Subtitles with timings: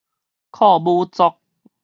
[0.49, 1.35] 靠母族